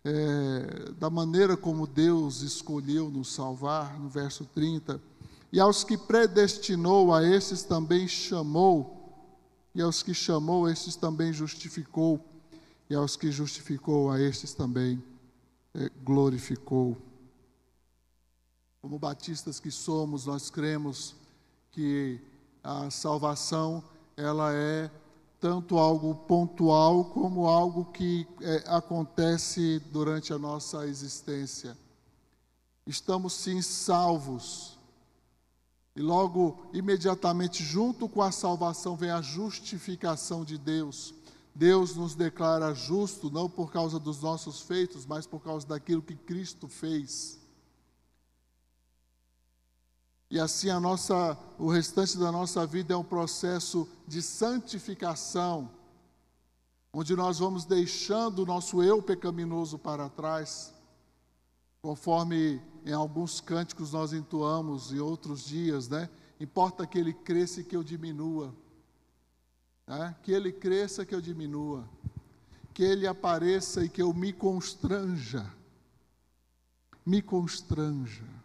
é, 0.05 0.93
da 0.99 1.09
maneira 1.09 1.57
como 1.57 1.87
Deus 1.87 2.43
escolheu 2.43 3.09
nos 3.09 3.33
salvar, 3.33 3.99
no 3.99 4.11
verso 4.11 4.45
30. 4.45 5.01
E 5.51 5.59
aos 5.59 5.83
que 5.83 5.97
predestinou, 5.97 7.15
a 7.15 7.25
esses 7.25 7.63
também 7.63 8.07
chamou, 8.07 9.25
e 9.75 9.81
aos 9.81 10.03
que 10.03 10.13
chamou, 10.13 10.69
esses 10.69 10.95
também 10.95 11.33
justificou, 11.33 12.21
e 12.91 12.95
aos 12.95 13.17
que 13.17 13.33
justificou, 13.33 14.11
a 14.11 14.21
esses 14.21 14.53
também 14.53 15.03
é, 15.73 15.91
glorificou. 16.05 16.99
Como 18.83 18.99
batistas 18.99 19.61
que 19.61 19.71
somos, 19.71 20.27
nós 20.27 20.51
cremos 20.51 21.15
que 21.71 22.21
a 22.65 22.91
salvação 22.91 23.83
ela 24.17 24.53
é 24.53 24.91
tanto 25.39 25.79
algo 25.79 26.17
pontual 26.17 27.05
como 27.05 27.47
algo 27.47 27.85
que 27.93 28.27
é, 28.41 28.65
acontece 28.67 29.79
durante 29.93 30.33
a 30.33 30.39
nossa 30.39 30.85
existência. 30.89 31.79
Estamos 32.85 33.35
sim 33.35 33.63
salvos. 33.63 34.77
E 35.95 36.01
logo, 36.01 36.67
imediatamente, 36.73 37.63
junto 37.63 38.09
com 38.09 38.21
a 38.21 38.33
salvação, 38.33 38.97
vem 38.97 39.11
a 39.11 39.23
justificação 39.23 40.45
de 40.45 40.59
Deus. 40.59 41.15
Deus 41.55 41.95
nos 41.95 42.17
declara 42.17 42.75
justo, 42.75 43.31
não 43.31 43.49
por 43.49 43.71
causa 43.71 44.01
dos 44.01 44.21
nossos 44.21 44.61
feitos, 44.61 45.07
mas 45.07 45.25
por 45.25 45.41
causa 45.41 45.69
daquilo 45.69 46.03
que 46.03 46.17
Cristo 46.17 46.67
fez. 46.67 47.42
E 50.33 50.41
assim 50.41 50.71
a 50.71 50.81
nossa, 50.81 51.37
o 51.59 51.69
restante 51.69 52.17
da 52.17 52.33
nossa 52.33 52.67
vida 52.67 52.95
é 52.95 52.97
um 52.97 53.05
processo 53.05 53.87
de 54.09 54.23
santificação, 54.23 55.71
onde 56.91 57.15
nós 57.15 57.39
vamos 57.39 57.67
deixando 57.67 58.39
o 58.39 58.47
nosso 58.47 58.83
eu 58.83 59.03
pecaminoso 59.03 59.79
para 59.79 60.09
trás, 60.09 60.73
conforme 61.83 62.63
em 62.83 62.95
alguns 62.95 63.43
cânticos 63.43 63.93
nós 63.93 64.15
entoamos 64.15 64.91
e 64.91 64.99
outros 64.99 65.45
dias, 65.45 65.87
né? 65.87 66.09
Importa 66.41 66.87
que 66.87 66.99
ele 66.99 67.13
cresça 67.13 67.61
e 67.61 67.65
que 67.65 67.77
eu 67.77 67.85
diminua. 67.85 68.55
Né? 69.87 70.17
Que 70.23 70.33
ele 70.33 70.51
cresça, 70.51 71.05
que 71.05 71.15
eu 71.15 71.21
diminua. 71.21 71.87
Que 72.73 72.83
ele 72.83 73.07
apareça 73.07 73.85
e 73.85 73.89
que 73.91 74.01
eu 74.01 74.15
me 74.15 74.33
constranja. 74.33 75.45
Me 77.05 77.21
constranja. 77.21 78.42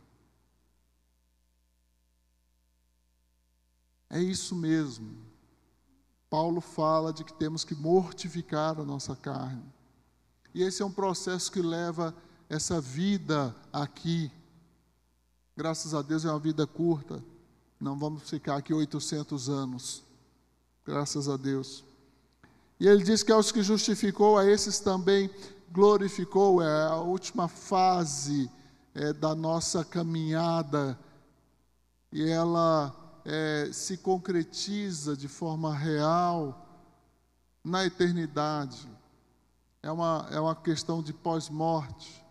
É 4.10 4.22
isso 4.22 4.56
mesmo. 4.56 5.18
Paulo 6.30 6.62
fala 6.62 7.14
de 7.14 7.24
que 7.24 7.34
temos 7.34 7.64
que 7.64 7.76
mortificar 7.76 8.80
a 8.80 8.84
nossa 8.84 9.16
carne. 9.16 9.64
E 10.54 10.62
esse 10.62 10.82
é 10.82 10.86
um 10.86 10.92
processo 10.92 11.52
que 11.52 11.62
leva 11.62 12.16
essa 12.50 12.82
vida 12.82 13.56
aqui. 13.72 14.32
Graças 15.56 15.94
a 15.94 16.02
Deus 16.02 16.26
é 16.26 16.30
uma 16.30 16.40
vida 16.40 16.66
curta. 16.66 17.24
Não 17.80 17.98
vamos 17.98 18.30
ficar 18.30 18.58
aqui 18.58 18.74
800 18.74 19.50
anos. 19.50 20.04
Graças 20.86 21.30
a 21.30 21.38
Deus. 21.38 21.84
E 22.80 22.88
ele 22.88 23.04
diz 23.04 23.24
que 23.24 23.32
aos 23.32 23.52
que 23.52 23.62
justificou, 23.62 24.38
a 24.38 24.46
esses 24.46 24.80
também 24.80 25.30
glorificou. 25.72 26.62
É 26.62 26.88
a 26.88 26.96
última 26.96 27.48
fase 27.48 28.50
é, 28.94 29.14
da 29.14 29.36
nossa 29.36 29.84
caminhada 29.86 30.98
e 32.12 32.28
ela 32.30 33.07
é, 33.28 33.70
se 33.74 33.98
concretiza 33.98 35.16
de 35.18 35.28
forma 35.28 35.76
real 35.76 36.66
na 37.62 37.86
eternidade. 37.86 38.90
É 39.84 39.92
uma, 39.92 40.28
é 40.32 40.40
uma 40.40 40.56
questão 40.56 41.04
de 41.04 41.12
pós-morte, 41.12 42.26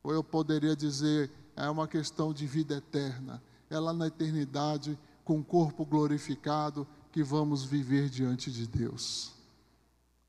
ou 0.00 0.12
eu 0.12 0.22
poderia 0.22 0.76
dizer, 0.76 1.28
é 1.56 1.68
uma 1.68 1.88
questão 1.88 2.32
de 2.32 2.46
vida 2.46 2.76
eterna. 2.76 3.42
É 3.68 3.78
lá 3.80 3.92
na 3.92 4.06
eternidade, 4.06 4.96
com 5.24 5.40
o 5.40 5.44
corpo 5.44 5.84
glorificado, 5.84 6.86
que 7.10 7.22
vamos 7.22 7.64
viver 7.64 8.08
diante 8.08 8.52
de 8.52 8.66
Deus. 8.66 9.32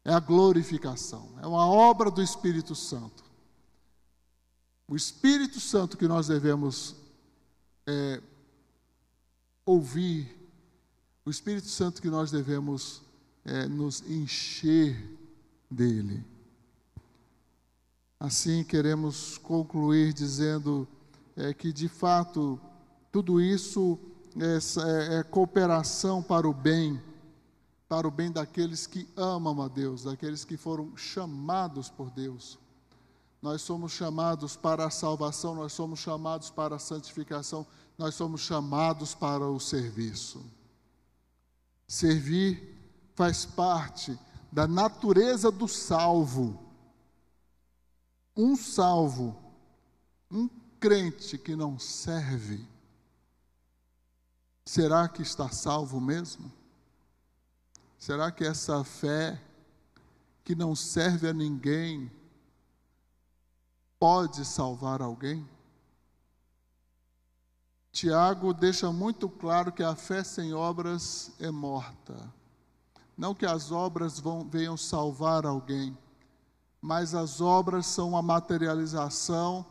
É 0.04 0.12
a 0.12 0.20
glorificação, 0.20 1.30
é 1.40 1.46
uma 1.46 1.68
obra 1.68 2.10
do 2.10 2.22
Espírito 2.22 2.74
Santo. 2.74 3.24
O 4.88 4.96
Espírito 4.96 5.60
Santo 5.60 5.98
que 5.98 6.08
nós 6.08 6.28
devemos 6.28 6.96
é, 7.86 8.22
ouvir, 9.70 10.36
o 11.24 11.30
Espírito 11.30 11.68
Santo 11.68 12.02
que 12.02 12.10
nós 12.10 12.32
devemos 12.32 13.04
é, 13.46 13.68
nos 13.68 14.02
encher 14.10 14.98
dele. 15.70 16.26
Assim, 18.20 18.64
queremos 18.64 19.38
concluir 19.38 20.12
dizendo 20.12 20.88
é, 21.38 21.54
que, 21.54 21.72
de 21.72 21.88
fato, 21.88 22.60
tudo 23.12 23.40
isso 23.40 24.00
é, 24.36 25.20
é, 25.20 25.24
cooperação 25.24 26.24
para 26.24 26.50
o 26.50 26.54
bem, 26.54 27.00
para 27.88 28.08
o 28.08 28.12
bem 28.12 28.32
daqueles 28.32 28.88
que 28.88 29.08
amam 29.16 29.62
a 29.62 29.68
Deus, 29.68 30.04
daqueles 30.04 30.44
que 30.44 30.58
foram 30.58 30.98
chamados 30.98 31.92
por 31.92 32.10
Deus. 32.10 32.58
Nós 33.40 33.62
somos 33.62 33.92
chamados 33.92 34.56
para 34.56 34.88
a 34.88 34.90
salvação, 34.90 35.54
nós 35.54 35.74
somos 35.74 36.00
chamados 36.00 36.50
para 36.50 36.76
a 36.76 36.80
santificação, 36.80 37.68
nós 38.00 38.16
somos 38.16 38.40
chamados 38.40 39.14
para 39.14 39.46
o 39.46 39.60
serviço. 39.60 40.42
Servir 41.86 42.80
faz 43.14 43.46
parte 43.46 44.18
da 44.50 44.66
natureza 44.66 45.52
do 45.52 45.68
salvo. 45.68 46.58
Um 48.38 48.56
salvo, 48.56 49.38
um 50.32 50.48
crente 50.80 51.38
que 51.38 51.58
não 51.58 51.78
serve, 51.78 52.66
será 54.64 55.10
que 55.10 55.22
está 55.22 55.50
salvo 55.50 56.00
mesmo? 56.00 56.50
Será 57.98 58.32
que 58.32 58.46
essa 58.46 58.82
fé 58.86 59.44
que 60.46 60.56
não 60.56 60.74
serve 60.74 61.28
a 61.28 61.34
ninguém 61.34 62.10
pode 64.00 64.46
salvar 64.46 65.02
alguém? 65.02 65.46
Tiago 68.00 68.54
deixa 68.54 68.94
muito 68.94 69.28
claro 69.28 69.74
que 69.74 69.84
a 69.84 69.94
fé 69.94 70.24
sem 70.24 70.54
obras 70.54 71.34
é 71.38 71.52
morta. 71.52 72.34
Não 73.18 73.36
que 73.36 73.46
as 73.46 73.74
obras 73.74 74.22
vão, 74.22 74.48
venham 74.48 74.78
salvar 74.78 75.46
alguém, 75.46 75.98
mas 76.80 77.14
as 77.14 77.42
obras 77.42 77.86
são 77.88 78.16
a 78.16 78.22
materialização, 78.22 79.66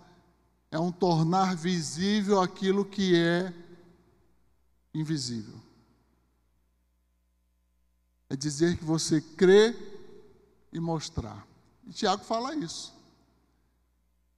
é 0.70 0.78
um 0.78 0.92
tornar 0.92 1.56
visível 1.56 2.42
aquilo 2.42 2.84
que 2.84 3.16
é 3.16 3.50
invisível. 4.92 5.58
É 8.28 8.36
dizer 8.36 8.76
que 8.76 8.84
você 8.84 9.22
crê 9.22 9.74
e 10.70 10.78
mostrar. 10.78 11.46
E 11.86 11.94
Tiago 11.94 12.24
fala 12.24 12.54
isso. 12.54 12.94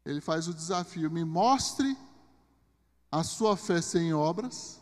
Ele 0.05 0.21
faz 0.21 0.47
o 0.47 0.55
desafio: 0.55 1.11
me 1.11 1.25
mostre 1.25 1.99
a 3.11 3.23
sua 3.25 3.57
fé 3.57 3.81
sem 3.83 4.15
obras, 4.15 4.81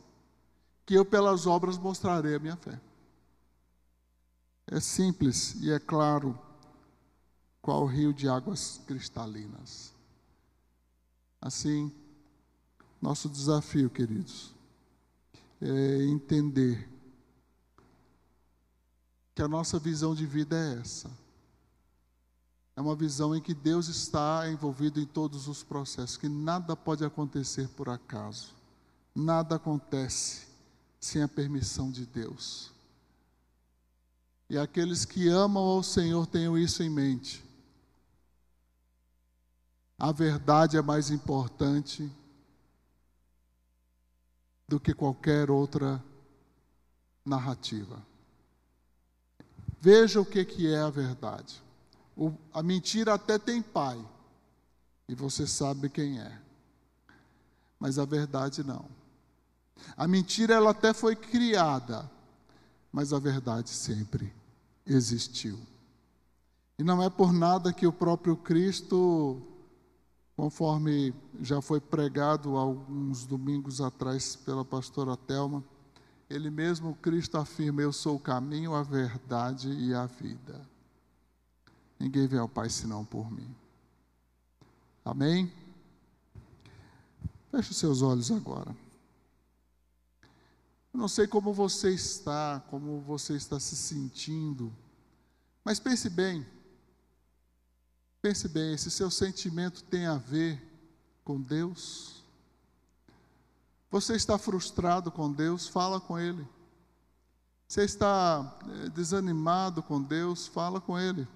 que 0.84 0.94
eu 0.94 1.04
pelas 1.04 1.46
obras 1.46 1.78
mostrarei 1.78 2.34
a 2.34 2.38
minha 2.38 2.56
fé. 2.56 2.80
É 4.66 4.80
simples 4.80 5.54
e 5.60 5.72
é 5.72 5.78
claro 5.78 6.38
qual 7.62 7.86
rio 7.86 8.12
de 8.12 8.28
águas 8.28 8.80
cristalinas. 8.86 9.94
Assim, 11.40 11.92
nosso 13.00 13.28
desafio, 13.28 13.88
queridos, 13.88 14.54
é 15.60 16.04
entender 16.04 16.88
que 19.34 19.42
a 19.42 19.48
nossa 19.48 19.78
visão 19.78 20.14
de 20.14 20.26
vida 20.26 20.56
é 20.56 20.80
essa. 20.80 21.10
É 22.78 22.80
uma 22.80 22.94
visão 22.94 23.34
em 23.34 23.42
que 23.42 23.52
Deus 23.52 23.88
está 23.88 24.48
envolvido 24.48 25.00
em 25.00 25.04
todos 25.04 25.48
os 25.48 25.64
processos, 25.64 26.16
que 26.16 26.28
nada 26.28 26.76
pode 26.76 27.04
acontecer 27.04 27.66
por 27.70 27.88
acaso. 27.88 28.54
Nada 29.12 29.56
acontece 29.56 30.46
sem 31.00 31.20
a 31.20 31.26
permissão 31.26 31.90
de 31.90 32.06
Deus. 32.06 32.70
E 34.48 34.56
aqueles 34.56 35.04
que 35.04 35.26
amam 35.28 35.64
ao 35.64 35.82
Senhor 35.82 36.24
tenham 36.28 36.56
isso 36.56 36.80
em 36.84 36.88
mente. 36.88 37.44
A 39.98 40.12
verdade 40.12 40.76
é 40.76 40.80
mais 40.80 41.10
importante 41.10 42.08
do 44.68 44.78
que 44.78 44.94
qualquer 44.94 45.50
outra 45.50 46.00
narrativa. 47.24 48.00
Veja 49.80 50.20
o 50.20 50.24
que, 50.24 50.44
que 50.44 50.72
é 50.72 50.78
a 50.78 50.90
verdade. 50.90 51.66
A 52.52 52.62
mentira 52.62 53.14
até 53.14 53.38
tem 53.38 53.62
pai, 53.62 54.04
e 55.08 55.14
você 55.14 55.46
sabe 55.46 55.88
quem 55.88 56.20
é, 56.20 56.40
mas 57.78 57.98
a 57.98 58.04
verdade 58.04 58.64
não. 58.64 58.84
A 59.96 60.08
mentira 60.08 60.54
ela 60.54 60.70
até 60.70 60.92
foi 60.92 61.14
criada, 61.14 62.10
mas 62.90 63.12
a 63.12 63.18
verdade 63.18 63.70
sempre 63.70 64.32
existiu. 64.84 65.58
E 66.78 66.82
não 66.82 67.02
é 67.02 67.08
por 67.08 67.32
nada 67.32 67.72
que 67.72 67.86
o 67.86 67.92
próprio 67.92 68.36
Cristo, 68.36 69.40
conforme 70.36 71.14
já 71.40 71.60
foi 71.60 71.80
pregado 71.80 72.56
alguns 72.56 73.26
domingos 73.26 73.80
atrás 73.80 74.34
pela 74.34 74.64
pastora 74.64 75.16
Telma, 75.16 75.62
ele 76.28 76.50
mesmo, 76.50 76.94
Cristo, 76.96 77.36
afirma: 77.38 77.80
Eu 77.80 77.92
sou 77.92 78.16
o 78.16 78.20
caminho, 78.20 78.74
a 78.74 78.82
verdade 78.82 79.70
e 79.70 79.94
a 79.94 80.06
vida. 80.06 80.60
Ninguém 81.98 82.26
vê 82.26 82.38
ao 82.38 82.48
Pai 82.48 82.70
senão 82.70 83.04
por 83.04 83.30
mim. 83.30 83.54
Amém? 85.04 85.52
Feche 87.50 87.70
os 87.70 87.76
seus 87.76 88.02
olhos 88.02 88.30
agora. 88.30 88.76
Eu 90.92 91.00
não 91.00 91.08
sei 91.08 91.26
como 91.26 91.52
você 91.52 91.90
está, 91.90 92.62
como 92.68 93.00
você 93.00 93.34
está 93.34 93.58
se 93.58 93.76
sentindo, 93.76 94.72
mas 95.64 95.80
pense 95.80 96.08
bem. 96.08 96.46
Pense 98.20 98.48
bem, 98.48 98.74
esse 98.74 98.90
seu 98.90 99.10
sentimento 99.10 99.82
tem 99.84 100.06
a 100.06 100.16
ver 100.16 100.60
com 101.24 101.40
Deus? 101.40 102.22
Você 103.90 104.14
está 104.16 104.36
frustrado 104.36 105.10
com 105.10 105.32
Deus? 105.32 105.66
Fala 105.66 106.00
com 106.00 106.18
Ele. 106.18 106.46
Você 107.66 107.84
está 107.84 108.58
eh, 108.66 108.88
desanimado 108.90 109.82
com 109.82 110.02
Deus? 110.02 110.46
Fala 110.46 110.80
com 110.80 110.98
Ele. 110.98 111.26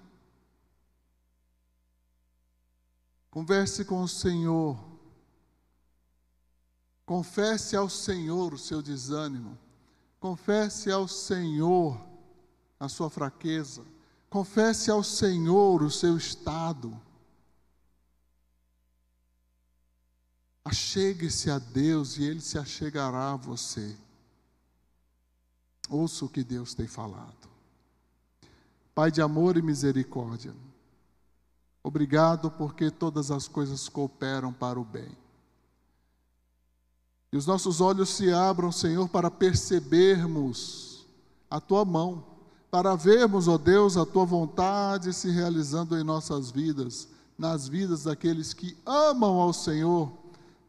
Converse 3.33 3.83
com 3.83 4.03
o 4.03 4.07
Senhor. 4.07 4.77
Confesse 7.03 7.75
ao 7.75 7.89
Senhor 7.89 8.53
o 8.53 8.59
seu 8.59 8.79
desânimo. 8.79 9.57
Confesse 10.19 10.91
ao 10.91 11.07
Senhor 11.07 11.99
a 12.79 12.87
sua 12.87 13.09
fraqueza. 13.09 13.83
Confesse 14.29 14.91
ao 14.91 15.03
Senhor 15.03 15.81
o 15.81 15.89
seu 15.89 16.15
estado. 16.15 16.95
Achegue-se 20.63 21.49
a 21.49 21.57
Deus 21.57 22.17
e 22.17 22.25
Ele 22.25 22.39
se 22.39 22.59
achegará 22.59 23.31
a 23.31 23.35
você. 23.35 23.97
Ouça 25.89 26.23
o 26.23 26.29
que 26.29 26.43
Deus 26.43 26.75
tem 26.75 26.85
falado. 26.85 27.49
Pai 28.93 29.09
de 29.09 29.23
amor 29.23 29.57
e 29.57 29.61
misericórdia, 29.63 30.53
obrigado 31.83 32.49
porque 32.49 32.89
todas 32.89 33.29
as 33.29 33.47
coisas 33.47 33.89
cooperam 33.89 34.53
para 34.53 34.79
o 34.79 34.85
bem. 34.85 35.17
E 37.31 37.37
os 37.37 37.45
nossos 37.45 37.81
olhos 37.81 38.09
se 38.09 38.31
abram, 38.31 38.71
Senhor, 38.71 39.09
para 39.09 39.29
percebermos 39.29 41.05
a 41.49 41.59
tua 41.59 41.83
mão, 41.83 42.23
para 42.71 42.95
vermos, 42.95 43.47
ó 43.47 43.57
Deus, 43.57 43.97
a 43.97 44.05
tua 44.05 44.23
vontade 44.23 45.11
se 45.13 45.29
realizando 45.29 45.97
em 45.97 46.03
nossas 46.03 46.49
vidas, 46.49 47.07
nas 47.37 47.67
vidas 47.67 48.03
daqueles 48.03 48.53
que 48.53 48.77
amam 48.85 49.39
ao 49.39 49.51
Senhor, 49.51 50.11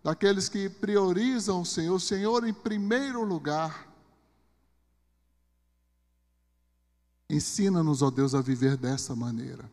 daqueles 0.02 0.48
que 0.48 0.68
priorizam 0.68 1.60
o 1.60 1.66
Senhor, 1.66 1.94
o 1.94 2.00
Senhor 2.00 2.46
em 2.46 2.52
primeiro 2.52 3.22
lugar. 3.24 3.88
Ensina-nos, 7.28 8.02
ó 8.02 8.10
Deus, 8.10 8.34
a 8.34 8.40
viver 8.40 8.76
dessa 8.76 9.14
maneira. 9.14 9.70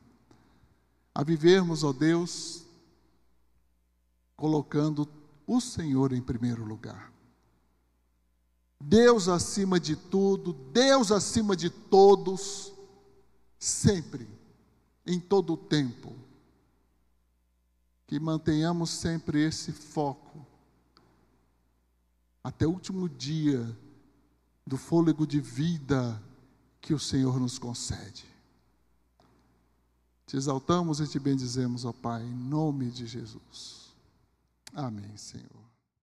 A 1.14 1.24
vivermos, 1.24 1.84
ó 1.84 1.92
Deus, 1.92 2.66
colocando 4.36 5.08
o 5.46 5.60
Senhor 5.60 6.14
em 6.14 6.22
primeiro 6.22 6.64
lugar. 6.64 7.12
Deus 8.80 9.28
acima 9.28 9.80
de 9.80 9.96
tudo, 9.96 10.54
Deus 10.54 11.12
acima 11.12 11.56
de 11.56 11.70
todos, 11.70 12.74
sempre, 13.60 14.28
em 15.06 15.20
todo 15.20 15.54
o 15.54 15.58
tempo. 15.58 16.16
Que 18.08 18.20
mantenhamos 18.20 18.90
sempre 18.90 19.46
esse 19.46 19.72
foco, 19.72 20.46
até 22.44 22.66
o 22.66 22.72
último 22.72 23.08
dia 23.08 23.78
do 24.66 24.78
fôlego 24.78 25.28
de 25.28 25.40
vida 25.40 26.22
que 26.82 26.94
o 26.94 27.00
Senhor 27.00 27.40
nos 27.40 27.60
concede. 27.60 28.26
Te 30.32 30.38
exaltamos 30.38 31.02
e 31.02 31.08
te 31.08 31.20
bendizemos, 31.20 31.84
ó 31.84 31.92
Pai, 31.92 32.24
em 32.24 32.34
nome 32.34 32.90
de 32.90 33.06
Jesus. 33.06 33.92
Amém, 34.74 35.18
Senhor. 35.18 35.61